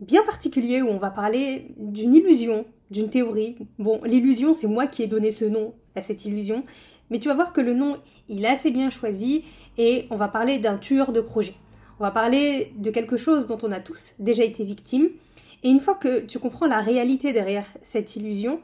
bien 0.00 0.22
particulier 0.22 0.82
où 0.82 0.88
on 0.88 0.98
va 0.98 1.10
parler 1.10 1.66
d'une 1.76 2.14
illusion, 2.14 2.64
d'une 2.90 3.10
théorie. 3.10 3.56
Bon, 3.78 4.00
l'illusion, 4.04 4.54
c'est 4.54 4.66
moi 4.66 4.86
qui 4.86 5.02
ai 5.02 5.06
donné 5.06 5.30
ce 5.30 5.44
nom 5.44 5.74
à 5.94 6.00
cette 6.00 6.24
illusion, 6.24 6.64
mais 7.10 7.18
tu 7.18 7.28
vas 7.28 7.34
voir 7.34 7.52
que 7.52 7.60
le 7.60 7.74
nom, 7.74 7.96
il 8.28 8.44
est 8.44 8.48
assez 8.48 8.70
bien 8.70 8.90
choisi 8.90 9.44
et 9.78 10.06
on 10.10 10.16
va 10.16 10.28
parler 10.28 10.58
d'un 10.58 10.78
tueur 10.78 11.12
de 11.12 11.20
projet. 11.20 11.54
On 11.98 12.04
va 12.04 12.10
parler 12.10 12.72
de 12.78 12.90
quelque 12.90 13.16
chose 13.16 13.46
dont 13.46 13.58
on 13.62 13.72
a 13.72 13.80
tous 13.80 14.12
déjà 14.18 14.42
été 14.44 14.64
victimes. 14.64 15.08
Et 15.62 15.68
une 15.68 15.80
fois 15.80 15.94
que 15.94 16.20
tu 16.20 16.38
comprends 16.38 16.66
la 16.66 16.80
réalité 16.80 17.32
derrière 17.32 17.66
cette 17.82 18.16
illusion, 18.16 18.60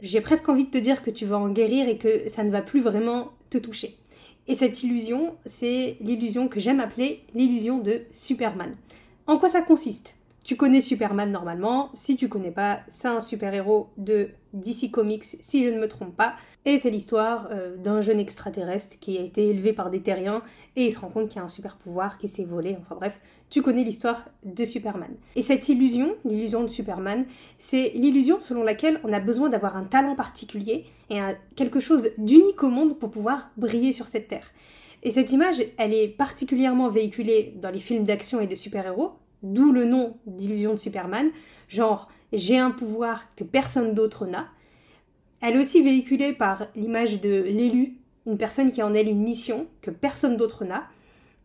j'ai 0.00 0.20
presque 0.20 0.48
envie 0.48 0.64
de 0.64 0.70
te 0.70 0.78
dire 0.78 1.02
que 1.02 1.10
tu 1.10 1.24
vas 1.24 1.38
en 1.38 1.48
guérir 1.48 1.88
et 1.88 1.96
que 1.96 2.28
ça 2.28 2.44
ne 2.44 2.50
va 2.50 2.60
plus 2.60 2.80
vraiment 2.80 3.30
te 3.48 3.56
toucher. 3.56 3.96
Et 4.46 4.54
cette 4.54 4.82
illusion, 4.82 5.36
c'est 5.46 5.96
l'illusion 6.00 6.48
que 6.48 6.60
j'aime 6.60 6.80
appeler 6.80 7.22
l'illusion 7.34 7.78
de 7.78 8.02
Superman. 8.10 8.74
En 9.26 9.38
quoi 9.38 9.48
ça 9.48 9.62
consiste? 9.62 10.14
Tu 10.44 10.56
connais 10.56 10.82
Superman 10.82 11.30
normalement. 11.32 11.90
Si 11.94 12.16
tu 12.16 12.28
connais 12.28 12.50
pas, 12.50 12.80
c'est 12.90 13.08
un 13.08 13.20
super-héros 13.20 13.88
de 13.96 14.28
DC 14.52 14.90
Comics, 14.90 15.24
si 15.24 15.62
je 15.62 15.70
ne 15.70 15.80
me 15.80 15.88
trompe 15.88 16.14
pas. 16.14 16.34
Et 16.66 16.76
c'est 16.76 16.90
l'histoire 16.90 17.48
euh, 17.50 17.76
d'un 17.76 18.02
jeune 18.02 18.20
extraterrestre 18.20 18.98
qui 19.00 19.16
a 19.18 19.22
été 19.22 19.48
élevé 19.48 19.72
par 19.72 19.90
des 19.90 20.00
terriens 20.00 20.42
et 20.76 20.86
il 20.86 20.92
se 20.92 21.00
rend 21.00 21.08
compte 21.08 21.28
qu'il 21.28 21.40
a 21.40 21.44
un 21.44 21.48
super 21.48 21.76
pouvoir 21.76 22.18
qui 22.18 22.28
s'est 22.28 22.44
volé. 22.44 22.76
Enfin 22.80 22.94
bref, 22.94 23.20
tu 23.48 23.62
connais 23.62 23.84
l'histoire 23.84 24.26
de 24.44 24.64
Superman. 24.66 25.10
Et 25.34 25.42
cette 25.42 25.68
illusion, 25.70 26.14
l'illusion 26.26 26.62
de 26.62 26.68
Superman, 26.68 27.24
c'est 27.58 27.92
l'illusion 27.94 28.38
selon 28.38 28.62
laquelle 28.62 29.00
on 29.02 29.12
a 29.12 29.20
besoin 29.20 29.48
d'avoir 29.48 29.76
un 29.76 29.84
talent 29.84 30.14
particulier 30.14 30.84
et 31.10 31.20
quelque 31.56 31.80
chose 31.80 32.10
d'unique 32.18 32.62
au 32.62 32.70
monde 32.70 32.98
pour 32.98 33.10
pouvoir 33.10 33.50
briller 33.56 33.92
sur 33.92 34.08
cette 34.08 34.28
terre. 34.28 34.52
Et 35.02 35.10
cette 35.10 35.32
image, 35.32 35.62
elle 35.76 35.92
est 35.92 36.08
particulièrement 36.08 36.88
véhiculée 36.88 37.54
dans 37.60 37.70
les 37.70 37.80
films 37.80 38.04
d'action 38.04 38.40
et 38.40 38.46
de 38.46 38.54
super-héros, 38.54 39.12
d'où 39.44 39.70
le 39.70 39.84
nom 39.84 40.16
d'illusion 40.26 40.72
de 40.72 40.78
Superman, 40.78 41.30
genre 41.68 42.08
j'ai 42.32 42.58
un 42.58 42.72
pouvoir 42.72 43.32
que 43.36 43.44
personne 43.44 43.94
d'autre 43.94 44.26
n'a. 44.26 44.48
Elle 45.40 45.54
est 45.54 45.60
aussi 45.60 45.82
véhiculée 45.82 46.32
par 46.32 46.66
l'image 46.74 47.20
de 47.20 47.42
l'élu, 47.42 47.98
une 48.26 48.38
personne 48.38 48.72
qui 48.72 48.82
en 48.82 48.94
elle 48.94 49.08
une 49.08 49.22
mission 49.22 49.66
que 49.82 49.90
personne 49.90 50.36
d'autre 50.36 50.64
n'a, 50.64 50.84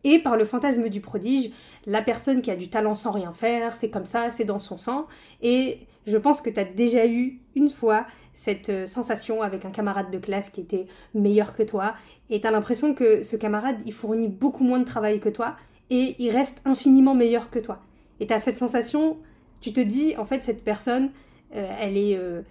et 0.02 0.18
par 0.18 0.36
le 0.36 0.46
fantasme 0.46 0.88
du 0.88 1.02
prodige, 1.02 1.50
la 1.86 2.00
personne 2.00 2.40
qui 2.40 2.50
a 2.50 2.56
du 2.56 2.70
talent 2.70 2.94
sans 2.94 3.10
rien 3.10 3.34
faire, 3.34 3.76
c'est 3.76 3.90
comme 3.90 4.06
ça, 4.06 4.30
c'est 4.30 4.46
dans 4.46 4.58
son 4.58 4.78
sang, 4.78 5.06
et 5.42 5.80
je 6.06 6.16
pense 6.16 6.40
que 6.40 6.48
tu 6.48 6.58
as 6.58 6.64
déjà 6.64 7.06
eu 7.06 7.40
une 7.54 7.68
fois 7.68 8.06
cette 8.32 8.70
euh, 8.70 8.86
sensation 8.86 9.42
avec 9.42 9.66
un 9.66 9.70
camarade 9.70 10.10
de 10.10 10.18
classe 10.18 10.48
qui 10.48 10.62
était 10.62 10.86
meilleur 11.14 11.54
que 11.54 11.62
toi, 11.62 11.94
et 12.30 12.40
tu 12.40 12.46
as 12.46 12.50
l'impression 12.50 12.94
que 12.94 13.22
ce 13.22 13.36
camarade, 13.36 13.76
il 13.84 13.92
fournit 13.92 14.28
beaucoup 14.28 14.64
moins 14.64 14.78
de 14.78 14.84
travail 14.84 15.20
que 15.20 15.28
toi, 15.28 15.56
et 15.90 16.16
il 16.18 16.30
reste 16.30 16.62
infiniment 16.64 17.14
meilleur 17.14 17.50
que 17.50 17.58
toi. 17.58 17.80
Et 18.20 18.26
tu 18.26 18.32
as 18.32 18.38
cette 18.38 18.58
sensation, 18.58 19.18
tu 19.60 19.72
te 19.72 19.80
dis, 19.80 20.14
en 20.16 20.24
fait, 20.24 20.44
cette 20.44 20.64
personne, 20.64 21.10
euh, 21.54 21.72
elle 21.80 21.96
est... 21.96 22.16
Euh, 22.16 22.42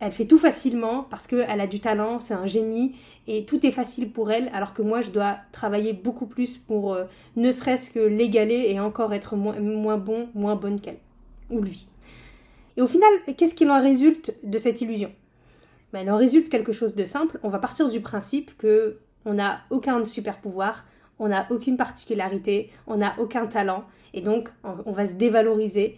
elle 0.00 0.12
fait 0.12 0.24
tout 0.24 0.38
facilement 0.38 1.04
parce 1.10 1.26
qu'elle 1.26 1.60
a 1.60 1.66
du 1.66 1.78
talent, 1.78 2.20
c'est 2.20 2.32
un 2.32 2.46
génie 2.46 2.96
et 3.26 3.44
tout 3.44 3.64
est 3.66 3.70
facile 3.70 4.10
pour 4.10 4.30
elle, 4.32 4.50
alors 4.54 4.72
que 4.72 4.80
moi 4.80 5.02
je 5.02 5.10
dois 5.10 5.36
travailler 5.52 5.92
beaucoup 5.92 6.24
plus 6.24 6.56
pour 6.56 6.94
euh, 6.94 7.04
ne 7.36 7.52
serait-ce 7.52 7.90
que 7.90 8.00
l'égaler 8.00 8.66
et 8.70 8.80
encore 8.80 9.12
être 9.12 9.36
moins, 9.36 9.60
moins 9.60 9.98
bon, 9.98 10.30
moins 10.34 10.56
bonne 10.56 10.80
qu'elle, 10.80 10.96
ou 11.50 11.60
lui. 11.60 11.86
Et 12.78 12.82
au 12.82 12.86
final, 12.86 13.10
qu'est-ce 13.36 13.54
qu'il 13.54 13.70
en 13.70 13.80
résulte 13.80 14.34
de 14.42 14.56
cette 14.56 14.80
illusion? 14.80 15.12
Ben, 15.92 16.00
Il 16.00 16.10
en 16.10 16.16
résulte 16.16 16.48
quelque 16.48 16.72
chose 16.72 16.94
de 16.94 17.04
simple. 17.04 17.38
On 17.42 17.50
va 17.50 17.58
partir 17.58 17.90
du 17.90 18.00
principe 18.00 18.56
que 18.56 18.98
on 19.26 19.34
n'a 19.34 19.60
aucun 19.68 20.02
super 20.06 20.38
pouvoir, 20.38 20.86
on 21.20 21.28
n'a 21.28 21.46
aucune 21.50 21.76
particularité, 21.76 22.70
on 22.88 22.96
n'a 22.96 23.14
aucun 23.20 23.46
talent, 23.46 23.84
et 24.14 24.22
donc 24.22 24.48
on, 24.64 24.90
va 24.90 25.06
se 25.06 25.12
dévaloriser, 25.12 25.96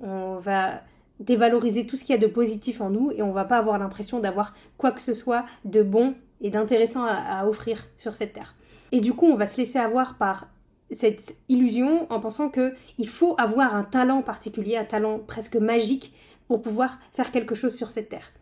on 0.00 0.38
va 0.38 0.80
dévaloriser 1.20 1.86
tout 1.86 1.96
ce 1.96 2.04
qu'il 2.04 2.14
y 2.14 2.18
a 2.18 2.20
de 2.20 2.26
positif 2.26 2.80
en 2.80 2.90
nous, 2.90 3.12
et 3.12 3.22
on 3.22 3.32
va 3.32 3.44
pas 3.44 3.58
avoir 3.58 3.78
l'impression 3.78 4.18
d'avoir 4.18 4.56
quoi 4.78 4.90
que 4.90 5.00
ce 5.00 5.14
soit 5.14 5.44
de 5.64 5.82
bon 5.82 6.14
et 6.40 6.50
d'intéressant 6.50 7.04
à, 7.04 7.46
offrir 7.46 7.86
sur 7.98 8.16
cette 8.16 8.32
terre. 8.32 8.56
Et 8.90 9.00
du 9.00 9.12
coup, 9.12 9.26
on 9.26 9.36
va 9.36 9.46
se 9.46 9.58
laisser 9.58 9.78
avoir 9.78 10.16
par 10.16 10.48
cette 10.90 11.36
illusion 11.48 12.10
en 12.10 12.18
pensant 12.18 12.48
que 12.48 12.74
il 12.98 13.08
faut 13.08 13.34
avoir 13.38 13.76
un 13.76 13.84
talent 13.84 14.22
particulier, 14.22 14.76
un 14.76 14.84
talent 14.84 15.18
presque 15.18 15.56
magique 15.56 16.12
pour 16.48 16.60
pouvoir 16.60 16.98
faire 17.12 17.30
quelque 17.30 17.54
chose 17.54 17.74
sur 17.74 17.90
cette 17.90 18.08
terre. 18.08 18.32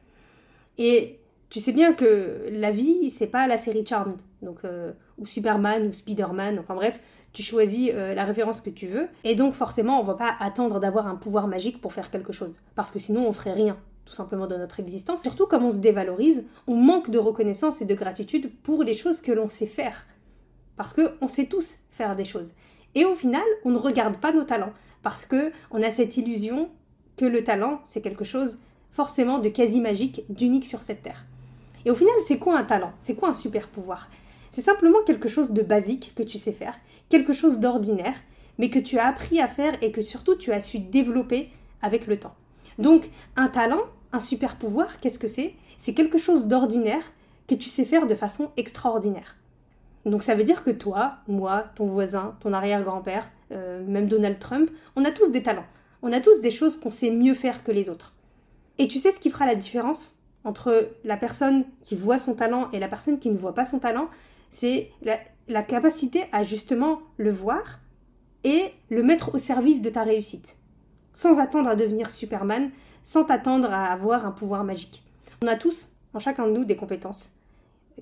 Et 0.78 1.18
tu 1.50 1.60
sais 1.60 1.72
bien 1.72 1.92
que 1.92 2.46
la 2.50 2.70
vie, 2.70 3.10
c'est 3.10 3.26
pas 3.26 3.48
la 3.48 3.58
série 3.58 3.84
Charmed, 3.84 4.16
donc 4.40 4.58
euh, 4.64 4.92
ou 5.18 5.26
Superman 5.26 5.88
ou 5.88 5.92
Spider-Man, 5.92 6.60
enfin 6.60 6.76
bref, 6.76 7.00
tu 7.32 7.42
choisis 7.42 7.90
euh, 7.92 8.14
la 8.14 8.24
référence 8.24 8.60
que 8.60 8.70
tu 8.70 8.86
veux, 8.86 9.08
et 9.24 9.34
donc 9.34 9.54
forcément, 9.54 10.00
on 10.00 10.04
va 10.04 10.14
pas 10.14 10.34
attendre 10.38 10.78
d'avoir 10.78 11.08
un 11.08 11.16
pouvoir 11.16 11.48
magique 11.48 11.80
pour 11.80 11.92
faire 11.92 12.10
quelque 12.10 12.32
chose, 12.32 12.54
parce 12.76 12.92
que 12.92 13.00
sinon, 13.00 13.26
on 13.28 13.32
ferait 13.32 13.52
rien, 13.52 13.76
tout 14.04 14.14
simplement 14.14 14.46
dans 14.46 14.58
notre 14.58 14.78
existence. 14.78 15.22
Surtout 15.22 15.46
comme 15.46 15.64
on 15.64 15.72
se 15.72 15.78
dévalorise, 15.78 16.44
on 16.68 16.76
manque 16.76 17.10
de 17.10 17.18
reconnaissance 17.18 17.82
et 17.82 17.84
de 17.84 17.94
gratitude 17.94 18.52
pour 18.62 18.84
les 18.84 18.94
choses 18.94 19.20
que 19.20 19.32
l'on 19.32 19.48
sait 19.48 19.66
faire, 19.66 20.06
parce 20.76 20.92
que 20.92 21.16
on 21.20 21.26
sait 21.26 21.46
tous 21.46 21.78
faire 21.90 22.14
des 22.14 22.24
choses. 22.24 22.54
Et 22.94 23.04
au 23.04 23.16
final, 23.16 23.42
on 23.64 23.70
ne 23.70 23.78
regarde 23.78 24.18
pas 24.18 24.32
nos 24.32 24.44
talents, 24.44 24.72
parce 25.02 25.26
que 25.26 25.50
on 25.72 25.82
a 25.82 25.90
cette 25.90 26.16
illusion 26.16 26.68
que 27.16 27.24
le 27.24 27.42
talent, 27.42 27.80
c'est 27.84 28.00
quelque 28.00 28.24
chose 28.24 28.60
forcément 28.92 29.40
de 29.40 29.48
quasi 29.48 29.80
magique, 29.80 30.24
d'unique 30.28 30.64
sur 30.64 30.82
cette 30.82 31.02
terre. 31.02 31.26
Et 31.84 31.90
au 31.90 31.94
final, 31.94 32.14
c'est 32.26 32.38
quoi 32.38 32.58
un 32.58 32.64
talent? 32.64 32.92
C'est 33.00 33.14
quoi 33.14 33.30
un 33.30 33.34
super 33.34 33.68
pouvoir? 33.68 34.10
C'est 34.50 34.60
simplement 34.60 34.98
quelque 35.06 35.28
chose 35.28 35.52
de 35.52 35.62
basique 35.62 36.12
que 36.16 36.22
tu 36.22 36.38
sais 36.38 36.52
faire, 36.52 36.74
quelque 37.08 37.32
chose 37.32 37.60
d'ordinaire, 37.60 38.16
mais 38.58 38.70
que 38.70 38.78
tu 38.78 38.98
as 38.98 39.06
appris 39.06 39.40
à 39.40 39.48
faire 39.48 39.76
et 39.82 39.92
que 39.92 40.02
surtout 40.02 40.36
tu 40.36 40.52
as 40.52 40.60
su 40.60 40.78
développer 40.78 41.50
avec 41.82 42.06
le 42.06 42.18
temps. 42.18 42.34
Donc, 42.78 43.10
un 43.36 43.48
talent, 43.48 43.82
un 44.12 44.20
super 44.20 44.56
pouvoir, 44.56 45.00
qu'est-ce 45.00 45.18
que 45.18 45.28
c'est? 45.28 45.54
C'est 45.78 45.94
quelque 45.94 46.18
chose 46.18 46.46
d'ordinaire 46.46 47.04
que 47.48 47.54
tu 47.54 47.68
sais 47.68 47.84
faire 47.84 48.06
de 48.06 48.14
façon 48.14 48.50
extraordinaire. 48.56 49.36
Donc 50.06 50.22
ça 50.22 50.34
veut 50.34 50.44
dire 50.44 50.62
que 50.62 50.70
toi, 50.70 51.16
moi, 51.28 51.64
ton 51.76 51.86
voisin, 51.86 52.36
ton 52.40 52.52
arrière-grand-père, 52.52 53.30
euh, 53.52 53.84
même 53.86 54.08
Donald 54.08 54.38
Trump, 54.38 54.70
on 54.96 55.04
a 55.04 55.10
tous 55.10 55.30
des 55.30 55.42
talents. 55.42 55.66
On 56.02 56.12
a 56.12 56.20
tous 56.20 56.40
des 56.40 56.50
choses 56.50 56.78
qu'on 56.78 56.90
sait 56.90 57.10
mieux 57.10 57.34
faire 57.34 57.62
que 57.62 57.72
les 57.72 57.90
autres. 57.90 58.14
Et 58.78 58.88
tu 58.88 58.98
sais 58.98 59.12
ce 59.12 59.20
qui 59.20 59.30
fera 59.30 59.46
la 59.46 59.54
différence? 59.54 60.18
Entre 60.44 60.88
la 61.04 61.16
personne 61.16 61.64
qui 61.82 61.96
voit 61.96 62.18
son 62.18 62.34
talent 62.34 62.70
et 62.72 62.78
la 62.78 62.88
personne 62.88 63.18
qui 63.18 63.30
ne 63.30 63.36
voit 63.36 63.54
pas 63.54 63.66
son 63.66 63.78
talent, 63.78 64.08
c'est 64.50 64.90
la, 65.02 65.62
capacité 65.62 66.24
à 66.32 66.42
justement 66.42 67.00
le 67.16 67.30
voir 67.30 67.80
et 68.44 68.72
le 68.88 69.02
mettre 69.02 69.34
au 69.34 69.38
service 69.38 69.82
de 69.82 69.90
ta 69.90 70.02
réussite, 70.02 70.56
sans 71.14 71.38
attendre 71.38 71.68
à 71.68 71.76
devenir 71.76 72.08
Superman, 72.08 72.70
sans 73.04 73.24
t'attendre 73.24 73.72
à 73.72 73.86
avoir 73.86 74.26
un 74.26 74.30
pouvoir 74.30 74.64
magique. 74.64 75.02
On 75.42 75.46
a 75.46 75.56
tous, 75.56 75.88
en 76.14 76.18
chacun 76.18 76.46
de 76.46 76.52
nous, 76.52 76.64
des 76.64 76.76
compétences 76.76 77.32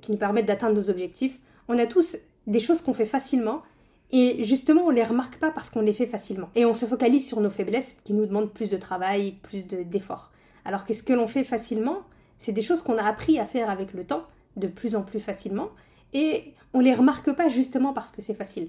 qui 0.00 0.12
nous 0.12 0.18
permettent 0.18 0.46
d'atteindre 0.46 0.76
nos 0.76 0.90
objectifs. 0.90 1.38
On 1.68 1.78
a 1.78 1.86
tous 1.86 2.16
des 2.46 2.60
choses 2.60 2.80
qu'on 2.80 2.94
fait 2.94 3.06
facilement 3.06 3.62
et 4.10 4.42
justement 4.44 4.82
on 4.82 4.90
les 4.90 5.02
remarque 5.02 5.38
pas 5.38 5.50
parce 5.50 5.70
qu'on 5.70 5.80
les 5.80 5.92
fait 5.92 6.06
facilement. 6.06 6.50
Et 6.54 6.64
on 6.64 6.74
se 6.74 6.86
focalise 6.86 7.26
sur 7.26 7.40
nos 7.40 7.50
faiblesses 7.50 7.96
qui 8.04 8.14
nous 8.14 8.26
demandent 8.26 8.52
plus 8.52 8.70
de 8.70 8.76
travail, 8.76 9.32
plus 9.42 9.66
d'efforts. 9.66 10.32
Alors 10.64 10.84
que 10.84 10.94
ce 10.94 11.02
que 11.02 11.12
l'on 11.12 11.26
fait 11.26 11.44
facilement, 11.44 12.02
c'est 12.38 12.52
des 12.52 12.62
choses 12.62 12.82
qu'on 12.82 12.98
a 12.98 13.04
appris 13.04 13.38
à 13.38 13.46
faire 13.46 13.70
avec 13.70 13.92
le 13.92 14.04
temps, 14.04 14.22
de 14.56 14.66
plus 14.66 14.96
en 14.96 15.02
plus 15.02 15.20
facilement, 15.20 15.68
et 16.12 16.54
on 16.74 16.80
les 16.80 16.94
remarque 16.94 17.32
pas 17.32 17.48
justement 17.48 17.92
parce 17.92 18.12
que 18.12 18.22
c'est 18.22 18.34
facile. 18.34 18.68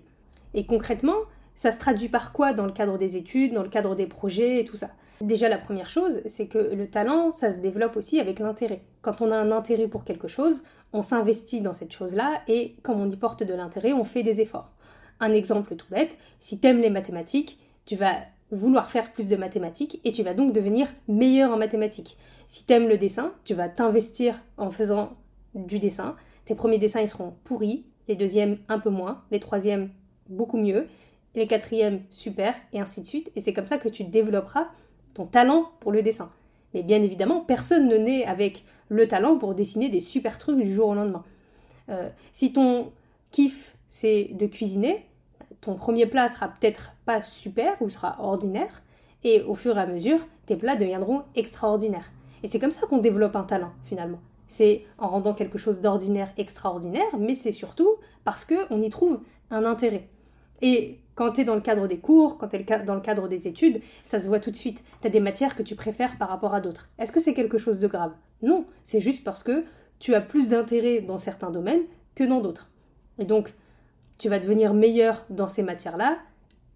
Et 0.53 0.65
concrètement, 0.65 1.17
ça 1.55 1.71
se 1.71 1.79
traduit 1.79 2.09
par 2.09 2.31
quoi 2.31 2.53
dans 2.53 2.65
le 2.65 2.71
cadre 2.71 2.97
des 2.97 3.17
études, 3.17 3.53
dans 3.53 3.63
le 3.63 3.69
cadre 3.69 3.95
des 3.95 4.07
projets 4.07 4.61
et 4.61 4.65
tout 4.65 4.77
ça? 4.77 4.89
Déjà, 5.21 5.49
la 5.49 5.57
première 5.57 5.89
chose, 5.89 6.21
c'est 6.27 6.47
que 6.47 6.57
le 6.57 6.87
talent, 6.87 7.33
ça 7.33 7.51
se 7.51 7.57
développe 7.57 7.97
aussi 7.97 8.19
avec 8.19 8.39
l'intérêt. 8.39 8.81
Quand 9.01 9.21
on 9.21 9.31
a 9.31 9.37
un 9.37 9.51
intérêt 9.51 9.87
pour 9.87 10.05
quelque 10.05 10.29
chose, 10.29 10.63
on 10.93 11.01
s'investit 11.01 11.59
dans 11.61 11.73
cette 11.73 11.91
chose-là 11.91 12.41
et 12.47 12.75
comme 12.83 13.01
on 13.01 13.11
y 13.11 13.17
porte 13.17 13.43
de 13.43 13.53
l'intérêt, 13.53 13.91
on 13.91 14.05
fait 14.05 14.23
des 14.23 14.39
efforts. 14.39 14.71
Un 15.19 15.33
exemple 15.33 15.75
tout 15.75 15.87
bête, 15.91 16.17
si 16.39 16.59
t'aimes 16.59 16.79
les 16.79 16.89
mathématiques, 16.89 17.59
tu 17.85 17.97
vas 17.97 18.15
vouloir 18.51 18.89
faire 18.89 19.11
plus 19.11 19.27
de 19.27 19.35
mathématiques 19.35 19.99
et 20.05 20.13
tu 20.13 20.23
vas 20.23 20.33
donc 20.33 20.53
devenir 20.53 20.87
meilleur 21.09 21.51
en 21.51 21.57
mathématiques. 21.57 22.17
Si 22.49 22.63
t'aimes 22.63 22.89
le 22.89 22.97
dessin, 22.97 23.31
tu 23.45 23.53
vas 23.53 23.69
t'investir 23.69 24.41
en 24.57 24.71
faisant 24.71 25.11
du 25.53 25.77
dessin. 25.77 26.15
Tes 26.45 26.55
premiers 26.55 26.79
dessins, 26.79 26.99
ils 26.99 27.07
seront 27.07 27.35
pourris, 27.43 27.85
les 28.07 28.15
deuxièmes 28.15 28.57
un 28.69 28.79
peu 28.79 28.89
moins, 28.89 29.21
les 29.29 29.39
troisièmes 29.39 29.91
beaucoup 30.29 30.57
mieux, 30.57 30.87
les 31.35 31.45
quatrièmes 31.45 32.01
super, 32.09 32.55
et 32.73 32.79
ainsi 32.79 33.01
de 33.01 33.05
suite. 33.05 33.31
Et 33.35 33.41
c'est 33.41 33.53
comme 33.53 33.67
ça 33.67 33.77
que 33.77 33.87
tu 33.87 34.03
développeras 34.03 34.67
ton 35.13 35.27
talent 35.27 35.69
pour 35.79 35.91
le 35.91 36.01
dessin. 36.01 36.31
Mais 36.73 36.81
bien 36.81 37.03
évidemment, 37.03 37.41
personne 37.41 37.87
ne 37.87 37.97
naît 37.97 38.25
avec 38.25 38.65
le 38.89 39.07
talent 39.07 39.37
pour 39.37 39.53
dessiner 39.53 39.89
des 39.89 40.01
super 40.01 40.39
trucs 40.39 40.57
du 40.59 40.73
jour 40.73 40.87
au 40.87 40.95
lendemain. 40.95 41.23
Euh, 41.89 42.09
si 42.33 42.51
ton 42.51 42.91
kiff 43.29 43.75
c'est 43.87 44.31
de 44.31 44.47
cuisiner, 44.47 45.05
ton 45.61 45.75
premier 45.75 46.07
plat 46.07 46.27
sera 46.29 46.47
peut-être 46.47 46.95
pas 47.05 47.21
super 47.21 47.79
ou 47.79 47.89
sera 47.89 48.15
ordinaire, 48.19 48.81
et 49.23 49.43
au 49.43 49.53
fur 49.53 49.77
et 49.77 49.81
à 49.81 49.85
mesure, 49.85 50.19
tes 50.47 50.55
plats 50.55 50.75
deviendront 50.75 51.21
extraordinaires. 51.35 52.11
Et 52.43 52.47
c'est 52.47 52.59
comme 52.59 52.71
ça 52.71 52.87
qu'on 52.87 52.97
développe 52.97 53.35
un 53.35 53.43
talent 53.43 53.71
finalement. 53.83 54.19
C'est 54.47 54.85
en 54.97 55.07
rendant 55.07 55.33
quelque 55.33 55.57
chose 55.57 55.79
d'ordinaire 55.81 56.31
extraordinaire, 56.37 57.17
mais 57.17 57.35
c'est 57.35 57.51
surtout 57.51 57.95
parce 58.23 58.45
qu'on 58.45 58.81
y 58.81 58.89
trouve 58.89 59.21
un 59.51 59.63
intérêt. 59.63 60.09
Et 60.61 60.99
quand 61.15 61.33
tu 61.33 61.41
es 61.41 61.43
dans 61.43 61.55
le 61.55 61.61
cadre 61.61 61.87
des 61.87 61.99
cours, 61.99 62.37
quand 62.37 62.47
tu 62.47 62.55
es 62.55 62.83
dans 62.85 62.95
le 62.95 63.01
cadre 63.01 63.27
des 63.27 63.47
études, 63.47 63.81
ça 64.03 64.19
se 64.19 64.27
voit 64.27 64.39
tout 64.39 64.51
de 64.51 64.55
suite. 64.55 64.83
Tu 65.01 65.07
as 65.07 65.09
des 65.09 65.19
matières 65.19 65.55
que 65.55 65.63
tu 65.63 65.75
préfères 65.75 66.17
par 66.17 66.29
rapport 66.29 66.53
à 66.53 66.61
d'autres. 66.61 66.89
Est-ce 66.97 67.11
que 67.11 67.19
c'est 67.19 67.33
quelque 67.33 67.57
chose 67.57 67.79
de 67.79 67.87
grave? 67.87 68.13
Non, 68.41 68.65
c'est 68.83 69.01
juste 69.01 69.23
parce 69.23 69.43
que 69.43 69.65
tu 69.99 70.15
as 70.15 70.21
plus 70.21 70.49
d'intérêt 70.49 71.01
dans 71.01 71.17
certains 71.17 71.51
domaines 71.51 71.83
que 72.15 72.23
dans 72.23 72.41
d'autres. 72.41 72.71
Et 73.19 73.25
donc, 73.25 73.53
tu 74.17 74.29
vas 74.29 74.39
devenir 74.39 74.73
meilleur 74.73 75.25
dans 75.29 75.47
ces 75.47 75.63
matières-là, 75.63 76.17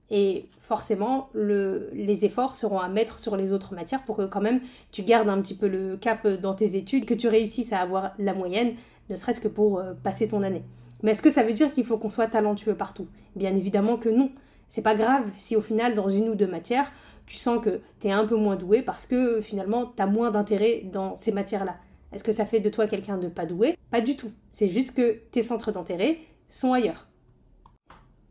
et 0.09 0.49
forcément, 0.59 1.29
les 1.33 2.25
efforts 2.25 2.55
seront 2.55 2.79
à 2.79 2.87
mettre 2.87 3.19
sur 3.19 3.35
les 3.35 3.53
autres 3.53 3.73
matières 3.73 4.03
pour 4.03 4.17
que 4.17 4.25
quand 4.25 4.41
même 4.41 4.61
tu 4.91 5.01
gardes 5.01 5.29
un 5.29 5.41
petit 5.41 5.55
peu 5.55 5.67
le 5.67 5.97
cap 5.97 6.27
dans 6.27 6.53
tes 6.53 6.75
études, 6.75 7.05
que 7.05 7.13
tu 7.13 7.27
réussisses 7.27 7.73
à 7.73 7.79
avoir 7.79 8.11
la 8.19 8.33
moyenne, 8.33 8.75
ne 9.09 9.15
serait-ce 9.15 9.41
que 9.41 9.47
pour 9.47 9.79
euh, 9.79 9.93
passer 10.03 10.27
ton 10.27 10.41
année. 10.41 10.63
Mais 11.01 11.11
est-ce 11.11 11.21
que 11.21 11.29
ça 11.29 11.43
veut 11.43 11.51
dire 11.51 11.73
qu'il 11.73 11.85
faut 11.85 11.97
qu'on 11.97 12.09
soit 12.09 12.27
talentueux 12.27 12.75
partout? 12.75 13.07
Bien 13.35 13.55
évidemment 13.55 13.97
que 13.97 14.09
non. 14.09 14.31
C'est 14.69 14.81
pas 14.81 14.95
grave 14.95 15.23
si 15.37 15.55
au 15.55 15.61
final, 15.61 15.95
dans 15.95 16.09
une 16.09 16.29
ou 16.29 16.35
deux 16.35 16.47
matières, 16.47 16.91
tu 17.25 17.37
sens 17.37 17.63
que 17.63 17.81
tu 17.99 18.07
es 18.07 18.11
un 18.11 18.25
peu 18.25 18.35
moins 18.35 18.55
doué 18.55 18.81
parce 18.81 19.05
que 19.05 19.41
finalement, 19.41 19.91
tu 19.95 20.01
as 20.01 20.07
moins 20.07 20.31
d'intérêt 20.31 20.83
dans 20.91 21.15
ces 21.15 21.31
matières-là. 21.31 21.75
Est-ce 22.13 22.23
que 22.23 22.31
ça 22.31 22.45
fait 22.45 22.59
de 22.59 22.69
toi 22.69 22.87
quelqu'un 22.87 23.17
de 23.17 23.27
pas 23.27 23.45
doué? 23.45 23.77
Pas 23.91 24.01
du 24.01 24.15
tout. 24.15 24.31
C'est 24.51 24.69
juste 24.69 24.95
que 24.95 25.19
tes 25.31 25.41
centres 25.41 25.71
d'intérêt 25.71 26.19
sont 26.47 26.73
ailleurs. 26.73 27.07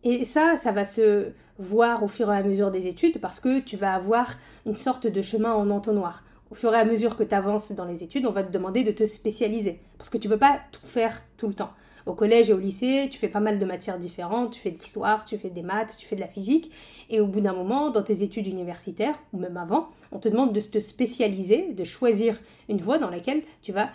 Et 0.04 0.24
ça, 0.24 0.56
ça 0.56 0.72
va 0.72 0.84
se 0.84 1.28
voir 1.58 2.02
au 2.02 2.08
fur 2.08 2.32
et 2.32 2.36
à 2.36 2.42
mesure 2.42 2.70
des 2.70 2.88
études 2.88 3.20
parce 3.20 3.40
que 3.40 3.60
tu 3.60 3.76
vas 3.76 3.94
avoir 3.94 4.30
une 4.66 4.76
sorte 4.76 5.06
de 5.06 5.22
chemin 5.22 5.52
en 5.52 5.70
entonnoir. 5.70 6.24
Au 6.50 6.54
fur 6.54 6.74
et 6.74 6.78
à 6.78 6.84
mesure 6.84 7.16
que 7.16 7.22
tu 7.22 7.34
avances 7.34 7.72
dans 7.72 7.84
les 7.84 8.02
études, 8.02 8.26
on 8.26 8.32
va 8.32 8.42
te 8.42 8.52
demander 8.52 8.84
de 8.84 8.90
te 8.90 9.06
spécialiser 9.06 9.80
parce 9.96 10.10
que 10.10 10.18
tu 10.18 10.28
ne 10.28 10.34
peux 10.34 10.38
pas 10.38 10.60
tout 10.72 10.84
faire 10.84 11.22
tout 11.36 11.46
le 11.46 11.54
temps. 11.54 11.70
Au 12.04 12.14
collège 12.14 12.50
et 12.50 12.52
au 12.52 12.58
lycée, 12.58 13.08
tu 13.10 13.18
fais 13.18 13.28
pas 13.28 13.40
mal 13.40 13.60
de 13.60 13.64
matières 13.64 13.98
différentes, 13.98 14.52
tu 14.52 14.60
fais 14.60 14.72
de 14.72 14.78
l'histoire, 14.78 15.24
tu 15.24 15.38
fais 15.38 15.50
des 15.50 15.62
maths, 15.62 15.96
tu 15.96 16.04
fais 16.04 16.16
de 16.16 16.20
la 16.20 16.26
physique, 16.26 16.72
et 17.10 17.20
au 17.20 17.28
bout 17.28 17.40
d'un 17.40 17.52
moment, 17.52 17.90
dans 17.90 18.02
tes 18.02 18.24
études 18.24 18.48
universitaires, 18.48 19.14
ou 19.32 19.38
même 19.38 19.56
avant, 19.56 19.88
on 20.10 20.18
te 20.18 20.28
demande 20.28 20.52
de 20.52 20.60
te 20.60 20.80
spécialiser, 20.80 21.72
de 21.72 21.84
choisir 21.84 22.40
une 22.68 22.80
voie 22.80 22.98
dans 22.98 23.08
laquelle 23.08 23.42
tu 23.62 23.70
vas 23.70 23.90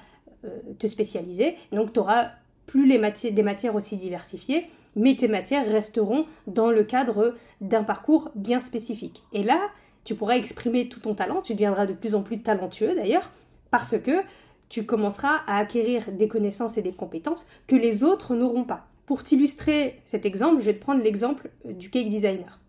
euh, 0.46 0.50
te 0.80 0.88
spécialiser. 0.88 1.56
Donc 1.74 1.92
tu 1.92 2.00
auras 2.00 2.30
plus 2.66 2.88
des 2.88 3.44
matières 3.44 3.76
aussi 3.76 3.98
diversifiées, 3.98 4.68
mais 4.98 5.16
tes 5.16 5.30
matières 5.30 5.66
resteront 5.72 6.26
dans 6.48 6.72
le 6.72 6.84
cadre 6.84 7.36
d'un 7.62 7.84
parcours 7.84 8.32
bien 8.36 8.60
spécifique. 8.60 9.24
Et 9.32 9.44
là, 9.44 9.70
tu 10.04 10.16
pourras 10.16 10.36
exprimer 10.36 10.90
tout 10.90 11.00
ton 11.00 11.14
talent, 11.14 11.42
tu 11.42 11.54
deviendras 11.54 11.86
de 11.86 11.94
plus 11.94 12.16
en 12.16 12.24
plus 12.24 12.42
talentueux 12.42 12.96
d'ailleurs, 12.96 13.32
parce 13.72 13.98
que 13.98 14.22
tu 14.70 14.86
commenceras 14.86 15.42
à 15.48 15.58
acquérir 15.58 16.12
des 16.12 16.28
connaissances 16.28 16.78
et 16.78 16.82
des 16.82 16.92
compétences 16.92 17.46
que 17.68 17.76
les 17.76 18.04
autres 18.04 18.36
n'auront 18.36 18.64
pas. 18.64 18.88
Pour 19.06 19.24
t'illustrer 19.24 20.02
cet 20.04 20.26
exemple, 20.26 20.60
je 20.60 20.66
vais 20.66 20.74
te 20.74 20.82
prendre 20.82 21.02
l'exemple 21.02 21.50
du 21.64 21.90
cake 21.90 22.10
designer. 22.10 22.60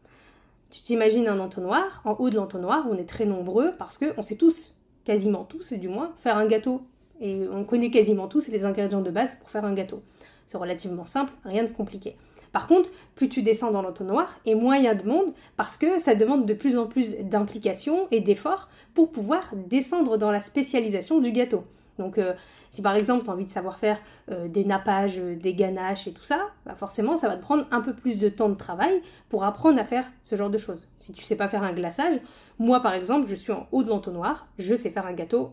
Tu 0.71 0.83
t'imagines 0.83 1.27
un 1.27 1.41
entonnoir, 1.41 2.03
en 2.05 2.13
haut 2.13 2.31
de 2.31 2.37
l'entonnoir, 2.37 2.87
on 2.91 2.97
est 2.97 3.09
très 3.09 3.25
nombreux 3.25 3.73
parce 3.79 3.99
qu'on 3.99 4.23
sait 4.23 4.37
tous, 4.37 4.75
quasiment 5.05 5.45
tous 5.45 5.73
du 5.73 5.89
moins, 5.89 6.13
faire 6.19 6.37
un 6.37 6.47
gâteau. 6.47 6.83
Et 7.21 7.49
on 7.51 7.65
connaît 7.65 7.91
quasiment 7.91 8.29
tous 8.29 8.47
les 8.49 8.65
ingrédients 8.65 9.01
de 9.01 9.11
base 9.11 9.37
pour 9.41 9.51
faire 9.51 9.65
un 9.65 9.75
gâteau. 9.75 10.03
C'est 10.49 10.57
relativement 10.57 11.05
simple, 11.05 11.33
rien 11.45 11.63
de 11.63 11.69
compliqué. 11.69 12.17
Par 12.53 12.67
contre, 12.67 12.89
plus 13.15 13.29
tu 13.29 13.43
descends 13.43 13.71
dans 13.71 13.83
l'entonnoir, 13.83 14.41
et 14.47 14.55
moins 14.55 14.77
il 14.77 14.85
y 14.85 14.89
a 14.89 14.95
de 14.95 15.07
monde, 15.07 15.35
parce 15.59 15.77
que 15.77 16.01
ça 16.01 16.15
demande 16.15 16.47
de 16.47 16.55
plus 16.55 16.79
en 16.79 16.87
plus 16.87 17.17
d'implication 17.19 18.09
et 18.11 18.21
d'efforts 18.21 18.71
pour 18.95 19.13
pouvoir 19.13 19.51
descendre 19.55 20.17
dans 20.17 20.31
la 20.31 20.41
spécialisation 20.41 21.21
du 21.21 21.33
gâteau. 21.33 21.65
Donc, 21.99 22.17
euh, 22.17 22.33
si 22.71 22.81
par 22.81 22.95
exemple 22.95 23.25
tu 23.25 23.31
as 23.31 23.33
envie 23.35 23.45
de 23.45 23.51
savoir 23.51 23.79
faire 23.79 23.99
euh, 24.31 24.49
des 24.49 24.65
nappages, 24.65 25.19
euh, 25.19 25.37
des 25.37 25.53
ganaches 25.53 26.07
et 26.07 26.13
tout 26.13 26.25
ça, 26.25 26.49
bah 26.65 26.75
forcément 26.77 27.17
ça 27.19 27.29
va 27.29 27.37
te 27.37 27.43
prendre 27.43 27.67
un 27.71 27.81
peu 27.81 27.93
plus 27.93 28.19
de 28.19 28.29
temps 28.29 28.49
de 28.49 28.55
travail 28.55 29.03
pour 29.29 29.45
apprendre 29.45 29.79
à 29.79 29.85
faire 29.85 30.07
ce 30.25 30.37
genre 30.37 30.51
de 30.51 30.59
choses. 30.59 30.89
Si 30.99 31.13
tu 31.13 31.25
sais 31.25 31.37
pas 31.37 31.49
faire 31.49 31.63
un 31.63 31.73
glaçage, 31.73 32.21
moi 32.59 32.81
par 32.81 32.95
exemple, 32.95 33.27
je 33.27 33.35
suis 33.35 33.53
en 33.53 33.67
haut 33.73 33.83
de 33.83 33.89
l'entonnoir, 33.89 34.47
je 34.59 34.75
sais 34.75 34.91
faire 34.91 35.07
un 35.07 35.13
gâteau, 35.13 35.53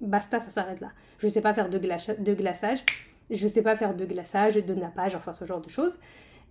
basta, 0.00 0.38
ça 0.38 0.50
s'arrête 0.50 0.80
là. 0.80 0.90
Je 1.18 1.28
sais 1.28 1.40
pas 1.40 1.54
faire 1.54 1.70
de, 1.70 1.78
de 1.78 2.34
glaçage, 2.34 2.84
je 3.30 3.48
sais 3.48 3.62
pas 3.62 3.76
faire 3.76 3.94
de 3.94 4.04
glaçage, 4.04 4.56
de 4.56 4.74
nappage, 4.74 5.14
enfin 5.14 5.32
ce 5.32 5.44
genre 5.44 5.60
de 5.60 5.68
choses. 5.68 5.98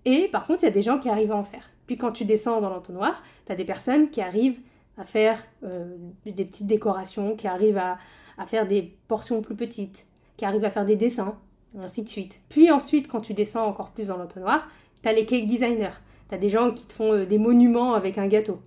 Et 0.06 0.28
par 0.28 0.46
contre, 0.46 0.64
il 0.64 0.66
y 0.66 0.70
a 0.70 0.72
des 0.72 0.82
gens 0.82 1.00
qui 1.00 1.10
arrivent 1.10 1.32
à 1.32 1.36
en 1.36 1.44
faire. 1.44 1.70
Puis 1.88 1.98
quand 1.98 2.12
tu 2.12 2.26
descends 2.26 2.62
dans 2.62 2.70
l'entonnoir, 2.70 3.24
tu 3.46 3.52
as 3.52 3.56
des 3.56 3.66
personnes 3.66 4.10
qui 4.10 4.22
arrivent 4.22 4.60
à 4.98 5.04
faire 5.04 5.44
euh, 5.64 5.96
des 6.26 6.46
petites 6.46 6.68
décorations, 6.68 7.36
qui 7.36 7.48
arrivent 7.48 7.78
à, 7.78 7.98
faire 8.46 8.68
des 8.68 8.96
portions 9.08 9.42
plus 9.42 9.56
petites, 9.56 10.08
qui 10.38 10.46
arrivent 10.46 10.66
à 10.66 10.70
faire 10.70 10.86
des 10.86 10.96
dessins, 10.96 11.38
ainsi 11.80 12.04
de 12.04 12.10
suite. 12.10 12.42
Puis 12.50 12.72
ensuite, 12.72 13.08
quand 13.08 13.22
tu 13.22 13.34
descends 13.34 13.66
encore 13.66 13.92
plus 13.92 14.08
dans 14.08 14.18
l'entonnoir, 14.18 14.68
tu 15.02 15.10
as 15.10 15.14
les 15.14 15.26
cake 15.26 15.48
designers. 15.48 15.92
Tu 16.30 16.36
as 16.36 16.38
des 16.38 16.50
gens 16.50 16.72
qui 16.72 16.86
te 16.86 16.94
font 16.94 17.14
euh, 17.14 17.26
des 17.26 17.38
monuments 17.38 17.94
avec 17.94 18.18
un 18.18 18.28
gâteau. 18.28 18.62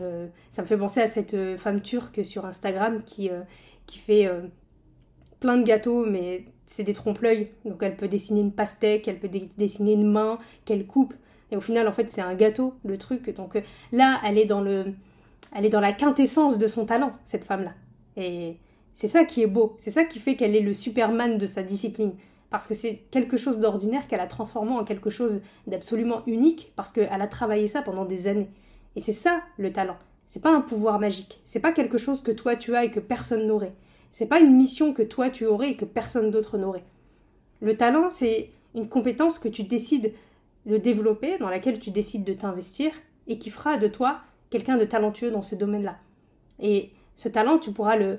Euh, 0.00 0.28
ça 0.50 0.62
me 0.62 0.66
fait 0.66 0.76
penser 0.76 1.00
à 1.00 1.06
cette 1.06 1.56
femme 1.56 1.80
turque 1.80 2.24
sur 2.24 2.44
Instagram 2.44 3.02
qui, 3.04 3.30
qui 3.86 3.98
fait 3.98 4.30
plein 5.40 5.56
de 5.56 5.64
gâteaux, 5.64 6.04
mais 6.04 6.44
c'est 6.66 6.84
des 6.84 6.92
trompe-l'œil. 6.92 7.50
Donc 7.64 7.82
elle 7.82 7.96
peut 7.96 8.08
dessiner 8.08 8.40
une 8.40 8.52
pastèque, 8.52 9.08
elle 9.08 9.18
peut 9.18 9.30
dessiner 9.56 9.92
une 9.92 10.10
main 10.10 10.38
qu'elle 10.64 10.86
coupe. 10.86 11.14
Et 11.50 11.56
au 11.56 11.60
final, 11.60 11.88
en 11.88 11.92
fait, 11.92 12.10
c'est 12.10 12.20
un 12.20 12.34
gâteau, 12.34 12.74
le 12.84 12.98
truc. 12.98 13.34
Donc 13.34 13.56
euh, 13.56 13.62
là, 13.92 14.20
elle 14.24 14.38
est 14.38 14.44
dans 14.44 14.60
le, 14.60 14.94
elle 15.54 15.64
est 15.64 15.70
dans 15.70 15.80
la 15.80 15.92
quintessence 15.92 16.58
de 16.58 16.66
son 16.66 16.84
talent, 16.84 17.12
cette 17.24 17.44
femme-là. 17.44 17.72
Et 18.16 18.58
c'est 18.94 19.08
ça 19.08 19.24
qui 19.24 19.42
est 19.42 19.46
beau. 19.46 19.76
C'est 19.78 19.90
ça 19.90 20.04
qui 20.04 20.18
fait 20.18 20.36
qu'elle 20.36 20.56
est 20.56 20.60
le 20.60 20.72
Superman 20.72 21.38
de 21.38 21.46
sa 21.46 21.62
discipline. 21.62 22.12
Parce 22.50 22.66
que 22.66 22.74
c'est 22.74 23.04
quelque 23.10 23.36
chose 23.36 23.58
d'ordinaire 23.60 24.08
qu'elle 24.08 24.20
a 24.20 24.26
transformé 24.26 24.72
en 24.72 24.84
quelque 24.84 25.10
chose 25.10 25.42
d'absolument 25.66 26.22
unique, 26.26 26.72
parce 26.76 26.92
qu'elle 26.92 27.22
a 27.22 27.26
travaillé 27.26 27.68
ça 27.68 27.82
pendant 27.82 28.06
des 28.06 28.26
années. 28.26 28.48
Et 28.96 29.00
c'est 29.00 29.12
ça 29.12 29.42
le 29.58 29.72
talent. 29.72 29.96
C'est 30.26 30.42
pas 30.42 30.54
un 30.54 30.60
pouvoir 30.60 30.98
magique. 30.98 31.40
C'est 31.44 31.60
pas 31.60 31.72
quelque 31.72 31.98
chose 31.98 32.22
que 32.22 32.32
toi 32.32 32.56
tu 32.56 32.74
as 32.74 32.84
et 32.84 32.90
que 32.90 33.00
personne 33.00 33.46
n'aurait. 33.46 33.74
C'est 34.10 34.26
pas 34.26 34.40
une 34.40 34.56
mission 34.56 34.92
que 34.92 35.02
toi 35.02 35.30
tu 35.30 35.46
aurais 35.46 35.70
et 35.70 35.76
que 35.76 35.84
personne 35.84 36.30
d'autre 36.30 36.58
n'aurait. 36.58 36.84
Le 37.60 37.76
talent, 37.76 38.10
c'est 38.10 38.50
une 38.74 38.88
compétence 38.88 39.38
que 39.38 39.48
tu 39.48 39.64
décides 39.64 40.12
de 40.66 40.76
développer, 40.76 41.38
dans 41.38 41.48
laquelle 41.48 41.78
tu 41.80 41.90
décides 41.90 42.24
de 42.24 42.34
t'investir 42.34 42.92
et 43.26 43.38
qui 43.38 43.50
fera 43.50 43.78
de 43.78 43.88
toi 43.88 44.20
quelqu'un 44.50 44.76
de 44.76 44.84
talentueux 44.84 45.30
dans 45.30 45.42
ce 45.42 45.54
domaine-là. 45.54 45.96
Et 46.60 46.90
ce 47.16 47.28
talent, 47.28 47.58
tu 47.58 47.72
pourras 47.72 47.96
le 47.96 48.18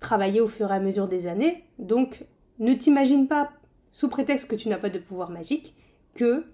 travailler 0.00 0.40
au 0.40 0.48
fur 0.48 0.70
et 0.70 0.74
à 0.74 0.80
mesure 0.80 1.08
des 1.08 1.26
années. 1.26 1.64
Donc, 1.78 2.24
ne 2.58 2.74
t'imagine 2.74 3.26
pas, 3.26 3.50
sous 3.92 4.08
prétexte 4.08 4.48
que 4.48 4.56
tu 4.56 4.68
n'as 4.68 4.78
pas 4.78 4.90
de 4.90 4.98
pouvoir 4.98 5.30
magique, 5.30 5.74
que 6.14 6.44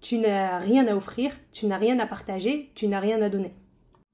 tu 0.00 0.18
n'as 0.18 0.58
rien 0.58 0.86
à 0.86 0.96
offrir, 0.96 1.32
tu 1.52 1.66
n'as 1.66 1.78
rien 1.78 1.98
à 1.98 2.06
partager, 2.06 2.70
tu 2.74 2.88
n'as 2.88 3.00
rien 3.00 3.22
à 3.22 3.28
donner. 3.28 3.54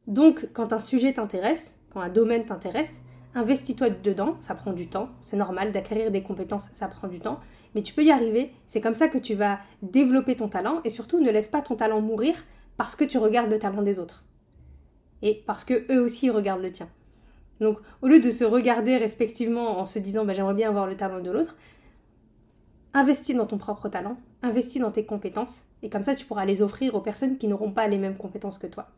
Donc, 0.07 0.49
quand 0.53 0.73
un 0.73 0.81
sujet 0.81 1.13
t'intéresse, 1.13 1.79
quand 1.93 2.01
un 2.01 2.09
domaine 2.09 2.45
t'intéresse, 2.45 3.01
Investis-toi 3.35 3.91
dedans, 3.91 4.37
ça 4.41 4.55
prend 4.55 4.73
du 4.73 4.89
temps, 4.89 5.09
c'est 5.23 5.37
normal 5.37 5.71
d'acquérir 5.71 6.11
des 6.11 6.23
compétences, 6.23 6.69
ça 6.73 6.89
prend 6.89 7.07
du 7.07 7.21
temps, 7.21 7.39
mais 7.75 7.83
tu 7.83 7.95
peux 7.95 8.03
y 8.03 8.11
arriver, 8.11 8.53
c'est 8.67 8.81
comme 8.81 8.97
ça 8.97 9.07
que 9.07 9.19
tu 9.19 9.35
vas 9.35 9.61
développer 9.83 10.37
ton 10.37 10.49
talent 10.49 10.81
et 10.85 10.91
surtout 10.91 11.21
ne 11.21 11.31
laisse 11.31 11.49
pas 11.49 11.63
ton 11.63 11.77
talent 11.77 12.01
mourir 12.01 12.35
parce 12.77 12.97
que 12.97 13.05
tu 13.05 13.19
regardes 13.19 13.51
le 13.51 13.59
talent 13.59 13.83
des 13.83 14.01
autres. 14.01 14.25
Et 15.23 15.45
parce 15.47 15.65
que 15.65 15.93
eux 15.93 16.01
aussi 16.01 16.29
regardent 16.31 16.63
le 16.63 16.73
tien. 16.73 16.89
Donc 17.61 17.79
au 18.03 18.09
lieu 18.09 18.21
de 18.21 18.31
se 18.31 18.43
regarder 18.43 18.97
respectivement 18.97 19.79
en 19.79 19.85
se 19.85 20.01
disant 20.01 20.25
bah, 20.25 20.33
j'aimerais 20.33 20.55
bien 20.55 20.69
avoir 20.69 20.87
le 20.89 20.97
talent 20.97 21.21
de 21.21 21.31
l'autre, 21.31 21.57
investis 22.95 23.37
dans 23.37 23.47
ton 23.47 23.59
propre 23.59 23.89
talent, 23.89 24.17
investis 24.43 24.81
dans 24.81 24.91
tes 24.91 25.05
compétences 25.05 25.61
et 25.83 25.91
comme 25.91 26.03
ça 26.03 26.17
tu 26.17 26.27
pourras 26.27 26.47
les 26.47 26.63
offrir 26.63 26.97
aux 26.97 27.01
personnes 27.01 27.39
qui 27.39 27.47
n'auront 27.47 27.71
pas 27.71 27.87
les 27.87 27.99
mêmes 27.99 28.17
compétences 28.17 28.59
que 28.59 28.67
toi. 28.67 28.89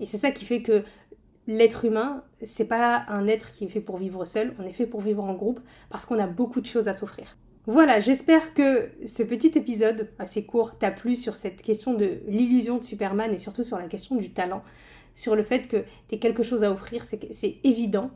Et 0.00 0.06
c'est 0.06 0.18
ça 0.18 0.32
qui 0.32 0.44
fait 0.44 0.62
que 0.62 0.82
l'être 1.46 1.84
humain, 1.84 2.24
c'est 2.42 2.66
pas 2.66 3.04
un 3.08 3.26
être 3.26 3.52
qui 3.52 3.64
est 3.64 3.68
fait 3.68 3.80
pour 3.80 3.96
vivre 3.96 4.24
seul, 4.24 4.54
on 4.58 4.64
est 4.64 4.72
fait 4.72 4.86
pour 4.86 5.00
vivre 5.00 5.24
en 5.24 5.34
groupe 5.34 5.60
parce 5.90 6.04
qu'on 6.04 6.18
a 6.18 6.26
beaucoup 6.26 6.60
de 6.60 6.66
choses 6.66 6.88
à 6.88 6.92
s'offrir. 6.92 7.36
Voilà, 7.68 7.98
j'espère 7.98 8.54
que 8.54 8.90
ce 9.06 9.24
petit 9.24 9.52
épisode 9.56 10.08
assez 10.20 10.44
court 10.44 10.78
t'a 10.78 10.92
plu 10.92 11.16
sur 11.16 11.34
cette 11.34 11.62
question 11.62 11.94
de 11.94 12.20
l'illusion 12.28 12.78
de 12.78 12.84
Superman 12.84 13.32
et 13.34 13.38
surtout 13.38 13.64
sur 13.64 13.76
la 13.76 13.88
question 13.88 14.14
du 14.14 14.30
talent, 14.30 14.62
sur 15.16 15.34
le 15.34 15.42
fait 15.42 15.66
que 15.66 15.84
tu 16.08 16.18
quelque 16.18 16.44
chose 16.44 16.62
à 16.62 16.70
offrir, 16.70 17.04
c'est 17.04 17.56
évident. 17.64 18.10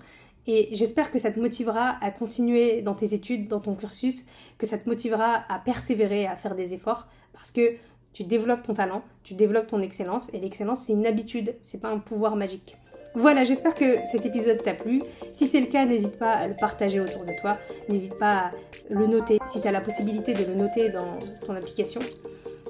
Et 0.47 0.69
j'espère 0.73 1.11
que 1.11 1.19
ça 1.19 1.33
te 1.33 1.41
motivera 1.41 1.97
à 2.01 2.11
continuer 2.13 2.81
dans 2.83 2.95
tes 2.95 3.13
études, 3.13 3.49
dans 3.49 3.61
ton 3.61 3.75
cursus, 3.75 4.25
que 4.57 4.67
ça 4.67 4.79
te 4.79 4.89
motivera 4.89 5.45
à 5.49 5.59
persévérer, 5.59 6.27
à 6.27 6.37
faire 6.37 6.55
des 6.55 6.73
efforts, 6.73 7.09
parce 7.33 7.51
que 7.51 7.75
tu 8.13 8.25
développes 8.25 8.63
ton 8.63 8.75
talent, 8.75 9.03
tu 9.23 9.35
développes 9.35 9.67
ton 9.67 9.83
excellence, 9.83 10.33
et 10.33 10.39
l'excellence 10.39 10.83
c'est 10.87 10.93
une 10.93 11.07
habitude, 11.07 11.57
c'est 11.61 11.81
pas 11.81 11.91
un 11.91 11.99
pouvoir 11.99 12.37
magique. 12.37 12.77
Voilà, 13.15 13.45
j'espère 13.45 13.75
que 13.75 13.97
cet 14.11 14.25
épisode 14.25 14.63
t'a 14.63 14.75
plu. 14.75 15.03
Si 15.33 15.49
c'est 15.49 15.61
le 15.61 15.67
cas, 15.67 15.85
n'hésite 15.85 16.19
pas 16.19 16.31
à 16.31 16.47
le 16.47 16.55
partager 16.55 17.01
autour 17.01 17.25
de 17.25 17.33
toi. 17.41 17.59
N'hésite 17.89 18.17
pas 18.19 18.35
à 18.37 18.51
le 18.89 19.07
noter 19.07 19.39
si 19.47 19.61
tu 19.61 19.71
la 19.71 19.81
possibilité 19.81 20.35
de 20.35 20.45
le 20.45 20.55
noter 20.55 20.91
dans 20.91 21.19
ton 21.45 21.55
application. 21.55 22.01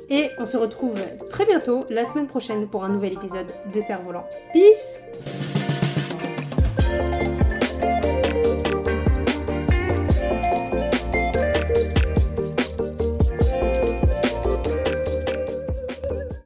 Et 0.09 0.31
on 0.39 0.47
se 0.47 0.57
retrouve 0.57 1.01
très 1.29 1.47
bientôt, 1.47 1.85
la 1.89 2.05
semaine 2.05 2.27
prochaine, 2.27 2.69
pour 2.69 2.85
un 2.85 2.89
nouvel 2.89 3.13
épisode 3.13 3.47
de 3.73 3.81
Cerf-Volant. 3.81 4.25
Peace 4.53 5.01